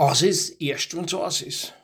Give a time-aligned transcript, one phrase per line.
[0.00, 1.74] Aus ist erst, wenn es aus ist.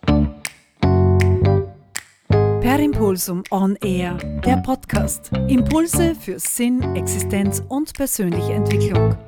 [2.30, 5.30] Per Impulsum On Air, der Podcast.
[5.48, 9.18] Impulse für Sinn, Existenz und persönliche Entwicklung.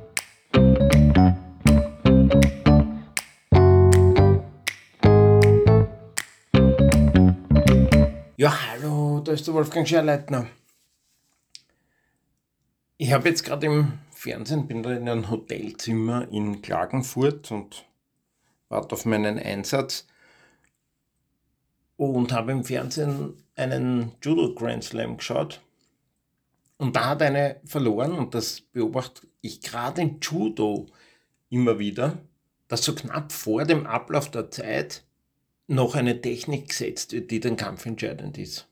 [8.39, 10.47] Ja, hallo, da ist der Wolfgang Scherleitner.
[12.97, 17.85] Ich habe jetzt gerade im Fernsehen, bin da in einem Hotelzimmer in Klagenfurt und
[18.69, 20.07] warte auf meinen Einsatz
[21.97, 25.61] und habe im Fernsehen einen Judo Grand Slam geschaut.
[26.77, 30.87] Und da hat eine verloren, und das beobachte ich gerade im Judo
[31.51, 32.19] immer wieder,
[32.69, 35.03] dass so knapp vor dem Ablauf der Zeit
[35.67, 38.69] noch eine Technik gesetzt wird, die den Kampf entscheidend ist.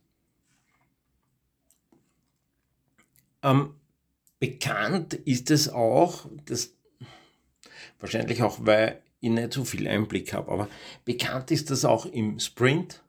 [3.42, 3.74] Ähm,
[4.38, 6.74] bekannt ist es auch, das,
[7.98, 10.68] wahrscheinlich auch, weil ich nicht so viel Einblick habe, aber
[11.04, 13.02] bekannt ist das auch im Sprint,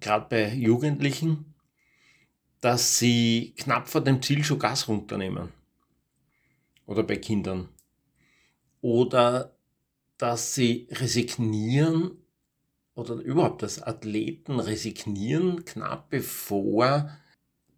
[0.00, 1.54] gerade bei Jugendlichen,
[2.60, 5.52] dass sie knapp vor dem Ziel schon Gas runternehmen.
[6.86, 7.68] Oder bei Kindern.
[8.80, 9.54] Oder
[10.18, 12.18] dass sie resignieren
[12.94, 17.10] oder überhaupt, dass Athleten resignieren knapp bevor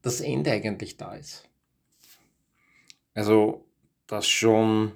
[0.03, 1.49] das Ende eigentlich da ist.
[3.15, 3.65] Also,
[4.07, 4.93] dass schon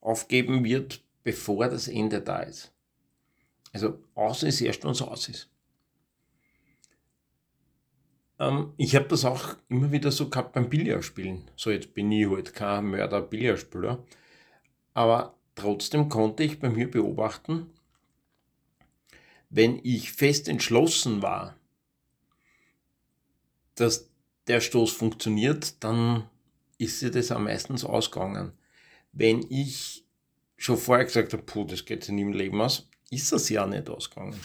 [0.00, 2.72] aufgeben wird, bevor das Ende da ist.
[3.72, 5.48] Also aus ist erst, wenn es aus ist.
[8.38, 11.50] Ähm, ich habe das auch immer wieder so gehabt beim Billardspielen.
[11.56, 14.04] So, jetzt bin ich halt kein Mörder-Billardspieler.
[14.94, 17.70] Aber trotzdem konnte ich bei mir beobachten,
[19.48, 21.56] wenn ich fest entschlossen war,
[23.74, 24.10] dass
[24.46, 26.28] der Stoß funktioniert, dann
[26.78, 28.52] ist sie das am meistens ausgegangen.
[29.12, 30.01] Wenn ich
[30.64, 33.66] schon vorher gesagt habe, puh, das geht sich nie im Leben aus, ist das ja
[33.66, 34.38] nicht ausgegangen.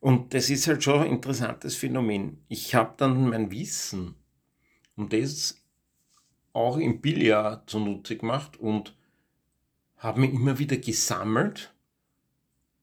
[0.00, 2.44] Und das ist halt schon ein interessantes Phänomen.
[2.48, 4.14] Ich habe dann mein Wissen
[4.96, 5.60] um das
[6.52, 8.96] auch im Billard zunutze gemacht und
[9.96, 11.74] habe mich immer wieder gesammelt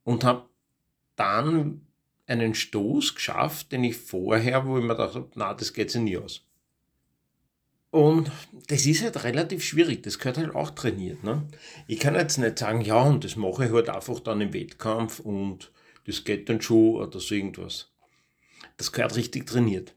[0.04, 0.50] und habe
[1.16, 1.88] dann
[2.28, 6.18] einen Stoß geschafft, den ich vorher, wo ich mir dachte, na, das geht sich nie
[6.18, 6.46] aus.
[7.92, 8.32] Und
[8.68, 11.24] das ist halt relativ schwierig, das gehört halt auch trainiert.
[11.26, 11.44] Ne?
[11.88, 15.20] Ich kann jetzt nicht sagen, ja, und das mache ich halt einfach dann im Wettkampf
[15.20, 15.72] und
[16.08, 17.92] das geht dann schon oder so irgendwas.
[18.78, 19.94] Das gehört richtig trainiert.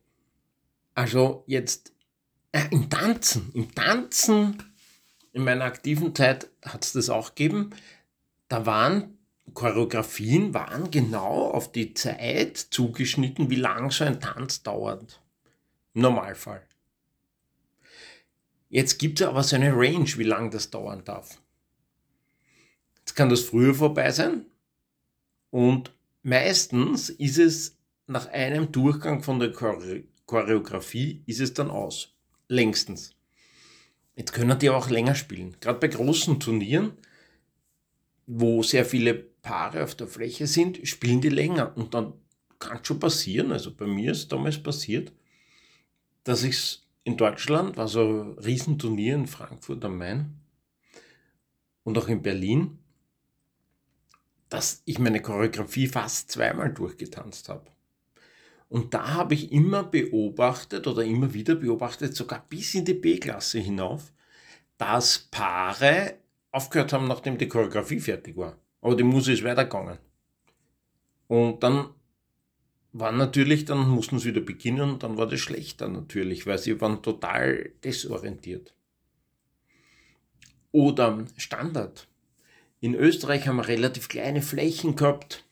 [0.94, 1.92] Also jetzt
[2.50, 4.62] äh, im Tanzen, im Tanzen,
[5.32, 7.70] in meiner aktiven Zeit hat es das auch gegeben.
[8.48, 9.18] Da waren
[9.52, 15.20] Choreografien waren genau auf die Zeit zugeschnitten, wie lang so ein Tanz dauert.
[15.92, 16.66] Im Normalfall.
[18.74, 21.40] Jetzt gibt es aber so eine Range, wie lange das dauern darf.
[22.98, 24.46] Jetzt kann das früher vorbei sein
[25.50, 25.92] und
[26.24, 32.16] meistens ist es nach einem Durchgang von der Choreografie ist es dann aus.
[32.48, 33.14] Längstens.
[34.16, 35.56] Jetzt können die auch länger spielen.
[35.60, 36.94] Gerade bei großen Turnieren,
[38.26, 41.76] wo sehr viele Paare auf der Fläche sind, spielen die länger.
[41.76, 42.14] Und dann
[42.58, 45.12] kann es schon passieren, also bei mir ist damals passiert,
[46.24, 50.40] dass ich es in Deutschland war so ein Riesenturnier in Frankfurt am Main
[51.84, 52.78] und auch in Berlin,
[54.48, 57.70] dass ich meine Choreografie fast zweimal durchgetanzt habe.
[58.68, 63.58] Und da habe ich immer beobachtet oder immer wieder beobachtet, sogar bis in die B-Klasse
[63.58, 64.12] hinauf,
[64.78, 66.14] dass Paare
[66.50, 68.56] aufgehört haben, nachdem die Choreografie fertig war.
[68.80, 69.98] Aber die Musik ist weitergegangen.
[71.28, 71.90] Und dann
[72.94, 76.80] war natürlich, dann mussten sie wieder beginnen und dann war das schlechter natürlich, weil sie
[76.80, 78.72] waren total desorientiert.
[80.70, 82.06] Oder Standard.
[82.80, 85.44] In Österreich haben wir relativ kleine Flächen gehabt.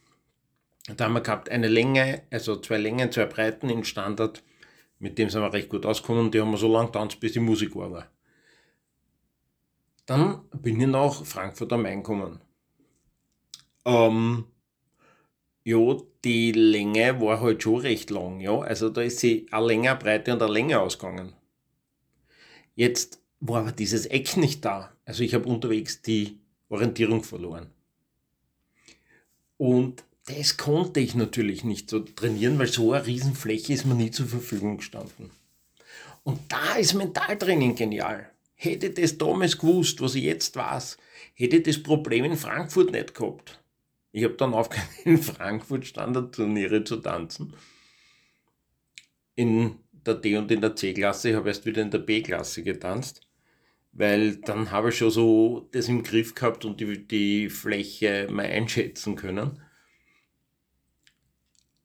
[0.96, 4.44] Da haben wir gehabt eine Länge, also zwei Längen, zwei Breiten in Standard.
[5.00, 7.40] Mit dem sind wir recht gut ausgekommen die haben wir so lange tanzt, bis die
[7.40, 8.06] Musik war.
[10.06, 12.40] Dann bin ich nach Frankfurt am Main gekommen.
[13.84, 14.44] Ähm,
[15.64, 18.60] ja, die Länge war halt schon recht lang, ja.
[18.60, 21.32] Also da ist sie eine länger Breite und eine Länge ausgegangen.
[22.74, 24.92] Jetzt war aber dieses Eck nicht da.
[25.04, 26.38] Also ich habe unterwegs die
[26.68, 27.66] Orientierung verloren.
[29.56, 34.10] Und das konnte ich natürlich nicht so trainieren, weil so eine Riesenfläche ist mir nie
[34.10, 35.30] zur Verfügung gestanden.
[36.22, 38.30] Und da ist Mentaltraining genial.
[38.54, 40.96] Hätte das damals gewusst, was ich jetzt weiß,
[41.34, 43.61] hätte ich das Problem in Frankfurt nicht gehabt.
[44.12, 47.54] Ich habe dann aufgehört, in Frankfurt Standardturniere zu tanzen.
[49.34, 51.30] In der D- und in der C-Klasse.
[51.30, 53.20] Ich habe erst wieder in der B-Klasse getanzt.
[53.92, 58.46] weil dann habe ich schon so das im Griff gehabt und die, die Fläche mal
[58.46, 59.60] einschätzen können.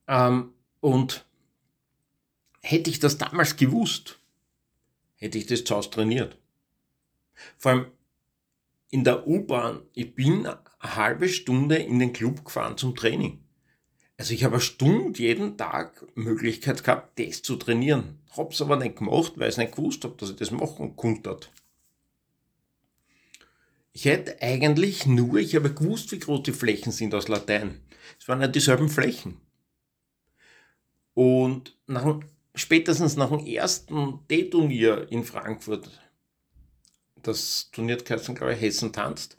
[0.08, 1.26] Ähm, und
[2.62, 4.20] hätte ich das damals gewusst,
[5.16, 6.38] hätte ich das zu Hause trainiert.
[7.58, 7.86] Vor allem
[8.90, 10.48] in der U-Bahn, ich bin
[10.96, 13.40] halbe Stunde in den Club gefahren zum Training.
[14.18, 18.20] Also ich habe eine Stunde jeden Tag Möglichkeit gehabt, das zu trainieren.
[18.36, 21.38] Hab's aber nicht gemacht, weil ich nicht gewusst habe, dass ich das machen konnte.
[23.94, 27.82] Ich hätte eigentlich nur, ich habe gewusst, wie groß die Flächen sind aus Latein.
[28.20, 29.42] Es waren ja dieselben Flächen.
[31.14, 32.20] Und nach,
[32.54, 35.90] spätestens nach dem ersten D-Turnier in Frankfurt,
[37.16, 39.38] das Turnier heißt, glaube ich, Hessen tanzt,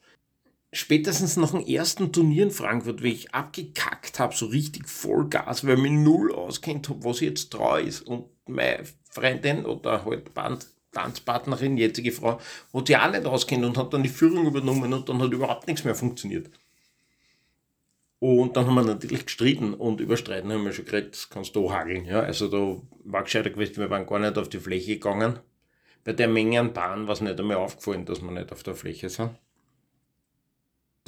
[0.73, 5.77] spätestens nach dem ersten Turnier in Frankfurt, wie ich abgekackt habe, so richtig Vollgas, weil
[5.77, 8.03] ich mich null auskennt habe, was jetzt treu ist.
[8.03, 12.41] Und meine Freundin oder halt Band, Tanzpartnerin, jetzige Frau,
[12.75, 15.67] hat sich auch nicht auskennt und hat dann die Führung übernommen und dann hat überhaupt
[15.67, 16.51] nichts mehr funktioniert.
[18.21, 21.55] Und dann haben wir natürlich gestritten und über Streiten haben wir schon geredet, das kannst
[21.55, 22.05] du hageln.
[22.05, 22.21] Ja?
[22.21, 25.39] Also da war gescheiter gewesen, wir waren gar nicht auf die Fläche gegangen.
[26.03, 28.75] Bei der Menge an Bahn war es nicht einmal aufgefallen, dass wir nicht auf der
[28.75, 29.31] Fläche sind.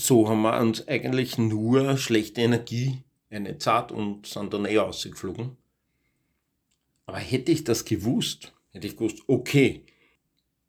[0.00, 5.58] So haben wir uns eigentlich nur schlechte Energie eine Zeit und sind dann eh rausgeflogen.
[7.04, 9.84] Aber hätte ich das gewusst, hätte ich gewusst, okay,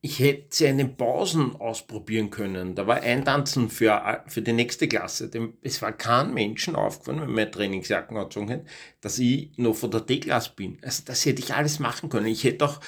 [0.02, 2.76] ich hätte sie einen Pausen ausprobieren können.
[2.76, 5.32] Da war Eintanzen für, für die nächste Klasse.
[5.62, 8.66] Es war kein Menschen aufgefallen, wenn meine Trainingsjacken angezogen hätte,
[9.00, 10.78] dass ich noch von der D-Klasse bin.
[10.82, 12.26] Also das hätte ich alles machen können.
[12.26, 12.82] Ich hätte auch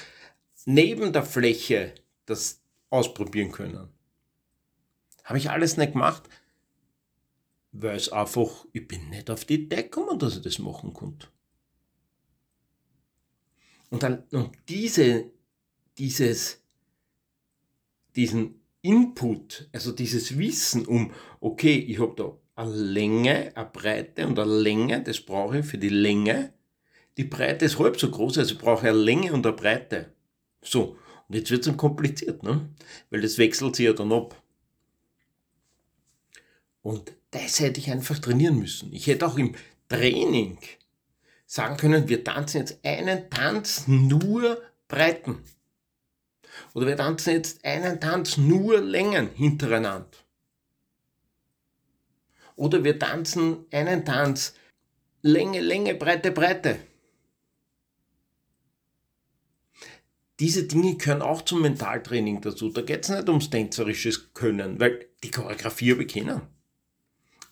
[0.66, 1.94] neben der Fläche
[2.26, 2.60] das
[2.90, 3.93] ausprobieren können.
[5.24, 6.28] Habe ich alles nicht gemacht,
[7.72, 11.28] weil es einfach, ich bin nicht auf die Idee gekommen, dass ich das machen konnte.
[13.90, 15.30] Und, dann, und diese,
[15.98, 16.62] dieses,
[18.16, 24.38] diesen Input, also dieses Wissen um, okay, ich habe da eine Länge, eine Breite und
[24.38, 26.52] eine Länge, das brauche ich für die Länge.
[27.16, 30.12] Die Breite ist halb so groß, also brauche ich eine Länge und eine Breite.
[30.62, 30.96] So,
[31.28, 32.68] und jetzt wird es dann kompliziert, ne?
[33.10, 34.40] weil das wechselt sich ja dann ab.
[36.84, 38.92] Und das hätte ich einfach trainieren müssen.
[38.92, 39.54] Ich hätte auch im
[39.88, 40.58] Training
[41.46, 45.42] sagen können, wir tanzen jetzt einen Tanz nur Breiten.
[46.74, 50.10] Oder wir tanzen jetzt einen Tanz nur Längen hintereinander.
[52.54, 54.54] Oder wir tanzen einen Tanz
[55.22, 56.78] Länge, Länge, Breite, Breite.
[60.38, 62.68] Diese Dinge gehören auch zum Mentaltraining dazu.
[62.68, 66.53] Da geht es nicht ums tänzerisches Können, weil die Choreografie habe ich kennen.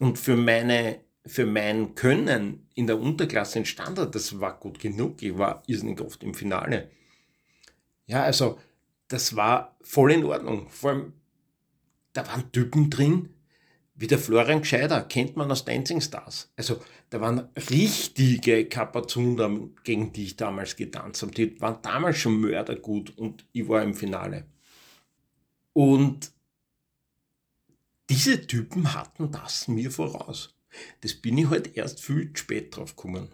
[0.02, 5.22] Und für, meine, für mein Können in der Unterklasse in Standard, das war gut genug.
[5.22, 6.90] Ich war irrsinnig oft im Finale.
[8.06, 8.58] Ja, also
[9.06, 10.68] das war voll in Ordnung.
[10.70, 11.12] Vor allem,
[12.14, 13.28] da waren Typen drin,
[13.94, 16.52] wie der Florian Gscheider, kennt man aus Dancing Stars.
[16.56, 21.30] Also da waren richtige Kapazunder, gegen die ich damals getanzt habe.
[21.30, 24.46] Die waren damals schon mördergut und ich war im Finale.
[25.72, 26.32] Und
[28.12, 30.54] diese Typen hatten das mir voraus.
[31.00, 33.32] Das bin ich halt erst viel spät drauf gekommen.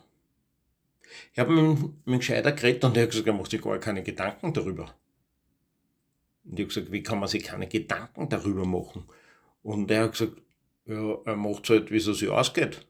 [1.33, 4.05] Ich habe mit, mit Gescheiter geredet und er hat gesagt, er macht sich gar keine
[4.05, 4.95] Gedanken darüber.
[6.45, 9.05] Und ich habe gesagt, wie kann man sich keine Gedanken darüber machen?
[9.65, 10.41] Und er hat gesagt,
[10.87, 12.87] ja, er macht es halt, wie es sich ausgeht.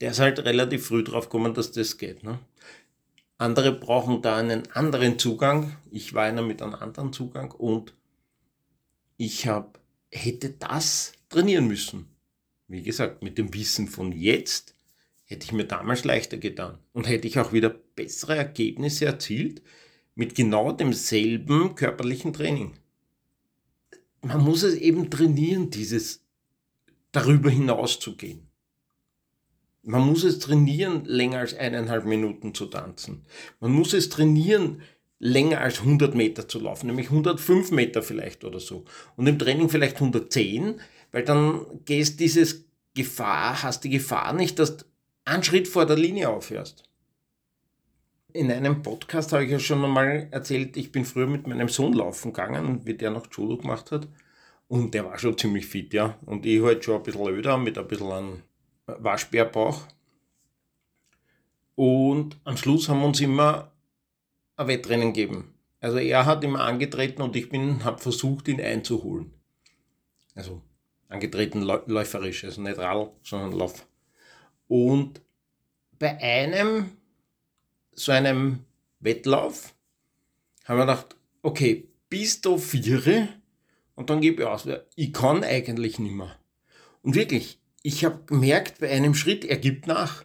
[0.00, 2.22] Der ist halt relativ früh drauf gekommen, dass das geht.
[2.22, 2.38] Ne?
[3.38, 5.76] Andere brauchen da einen anderen Zugang.
[5.90, 7.92] Ich war einer mit einem anderen Zugang und
[9.20, 9.78] ich hab,
[10.10, 12.06] hätte das trainieren müssen.
[12.68, 14.74] Wie gesagt, mit dem Wissen von jetzt
[15.24, 19.60] hätte ich mir damals leichter getan und hätte ich auch wieder bessere Ergebnisse erzielt,
[20.14, 22.72] mit genau demselben körperlichen Training.
[24.22, 26.24] Man muss es eben trainieren, dieses
[27.12, 28.48] darüber hinaus zu gehen.
[29.82, 33.26] Man muss es trainieren, länger als eineinhalb Minuten zu tanzen.
[33.60, 34.80] Man muss es trainieren,
[35.20, 38.84] länger als 100 Meter zu laufen, nämlich 105 Meter vielleicht oder so.
[39.16, 40.80] Und im Training vielleicht 110,
[41.12, 44.84] weil dann gehst dieses Gefahr, hast die Gefahr nicht, dass du
[45.24, 46.90] einen Schritt vor der Linie aufhörst
[48.32, 51.92] in einem Podcast habe ich ja schon einmal erzählt, ich bin früher mit meinem Sohn
[51.92, 54.08] laufen gegangen, wie der noch Judo gemacht hat.
[54.68, 56.16] Und der war schon ziemlich fit, ja.
[56.26, 58.42] Und ich halt schon ein bisschen öder mit ein bisschen einem
[58.86, 59.82] Waschbärbauch.
[61.74, 63.69] Und am Schluss haben wir uns immer
[64.60, 65.54] ein Wettrennen gegeben.
[65.80, 69.32] Also er hat immer angetreten und ich bin, habe versucht, ihn einzuholen.
[70.34, 70.62] Also
[71.08, 73.86] angetreten läuferisch, also nicht Radl, sondern Lauf.
[74.68, 75.20] Und
[75.98, 76.90] bei einem
[77.92, 78.60] so einem
[79.00, 79.74] Wettlauf
[80.64, 83.28] haben wir gedacht, okay, bis da vier
[83.94, 86.36] und dann gebe ich aus, ich kann eigentlich nicht mehr.
[87.02, 90.24] Und wirklich, ich habe gemerkt, bei einem Schritt, er gibt nach.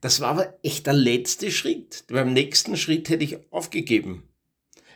[0.00, 2.04] Das war aber echt der letzte Schritt.
[2.08, 4.28] Beim nächsten Schritt hätte ich aufgegeben.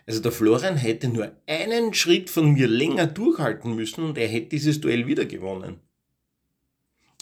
[0.07, 4.49] Also der Florian hätte nur einen Schritt von mir länger durchhalten müssen und er hätte
[4.49, 5.81] dieses Duell wieder gewonnen.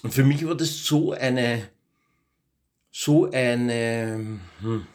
[0.02, 1.68] Und für mich war das so eine,
[2.90, 4.86] so eine, hm,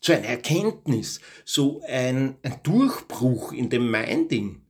[0.00, 4.62] so eine Erkenntnis, so ein, ein Durchbruch in dem Minding,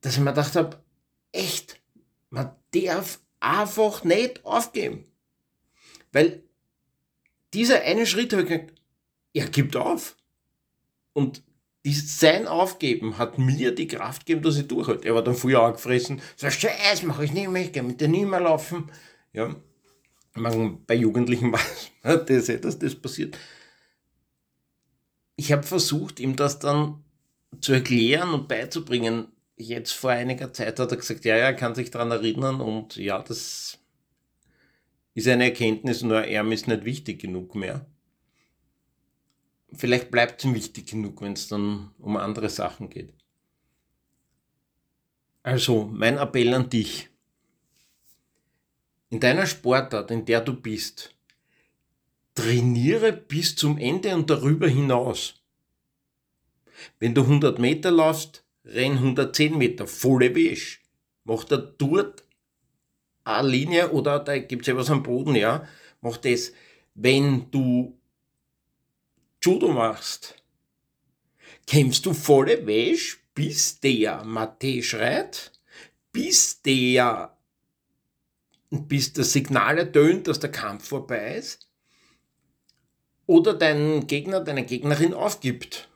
[0.00, 0.82] dass ich mir gedacht habe,
[1.32, 1.80] echt,
[2.30, 5.04] man darf einfach nicht aufgeben.
[6.12, 6.42] Weil
[7.54, 8.74] dieser eine Schritt habe ich gesagt,
[9.34, 10.16] er gibt auf.
[11.12, 11.42] Und
[11.84, 15.08] dieses sein Aufgeben hat mir die Kraft gegeben, dass ich durchhalte.
[15.08, 18.08] Er war dann früher angefressen, so Scheiß, mach ich nicht mehr, ich kann mit dir
[18.08, 18.90] nicht mehr laufen.
[19.32, 19.54] Ja,
[20.34, 21.52] man, bei Jugendlichen
[22.02, 23.36] weiß das, dass das passiert.
[25.34, 27.02] Ich habe versucht, ihm das dann
[27.60, 29.31] zu erklären und beizubringen.
[29.62, 32.96] Jetzt vor einiger Zeit hat er gesagt, ja, ja, er kann sich daran erinnern und
[32.96, 33.78] ja, das
[35.14, 37.86] ist eine Erkenntnis, nur er ist nicht wichtig genug mehr
[39.74, 43.12] vielleicht bleibt es ihm wichtig genug, wenn es dann um andere Sachen geht.
[45.42, 47.08] Also, mein Appell an dich.
[49.10, 51.14] In deiner Sportart, in der du bist,
[52.34, 55.42] trainiere bis zum Ende und darüber hinaus.
[56.98, 60.78] Wenn du 100 Meter laufst, renn 110 Meter, volle Wäsche.
[61.24, 62.24] Mach da dort
[63.24, 65.66] eine Linie oder da gibt es ja was am Boden, ja.
[66.00, 66.52] Mach das.
[66.94, 67.98] Wenn du
[69.40, 70.42] Judo machst,
[71.66, 75.52] kämpfst du volle Wäsche, bis der Mate schreit,
[76.12, 77.36] bis der,
[78.70, 81.68] bis das Signal ertönt, dass der Kampf vorbei ist,
[83.26, 85.88] oder dein Gegner, deine Gegnerin aufgibt.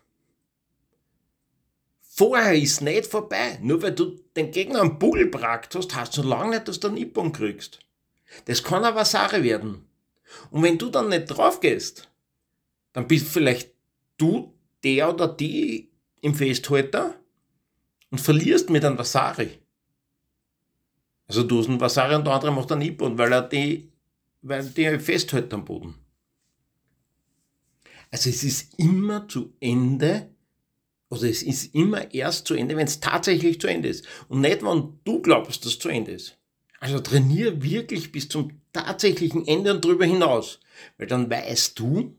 [2.16, 3.58] Vorher ist nicht vorbei.
[3.60, 6.88] Nur weil du den Gegner am Bull bragt hast, hast du lange nicht, dass du
[6.88, 7.80] einen Nippon kriegst.
[8.46, 9.86] Das kann eine Vasare werden.
[10.50, 12.10] Und wenn du dann nicht drauf gehst,
[12.94, 13.74] dann bist vielleicht
[14.16, 15.90] du der oder die
[16.22, 17.20] im Festhalter
[18.10, 19.58] und verlierst mit einem Vasari.
[21.28, 23.92] Also du hast einen Vasari und der andere macht einen Nippon, weil er die,
[24.40, 25.94] weil die festhält am Boden.
[28.10, 30.30] Also es ist immer zu Ende,
[31.10, 34.06] also es ist immer erst zu Ende, wenn es tatsächlich zu Ende ist.
[34.28, 36.36] Und nicht, wenn du glaubst, dass es zu Ende ist.
[36.80, 40.60] Also trainier wirklich bis zum tatsächlichen Ende und darüber hinaus.
[40.98, 42.16] Weil dann weißt du,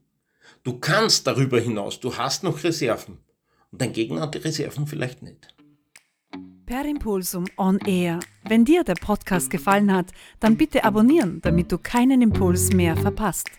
[0.67, 3.19] Du kannst darüber hinaus, du hast noch Reserven.
[3.71, 5.55] Und dein Gegner hat die Reserven vielleicht nicht.
[6.65, 8.19] Per Impulsum on Air.
[8.43, 13.49] Wenn dir der Podcast gefallen hat, dann bitte abonnieren, damit du keinen Impuls mehr verpasst.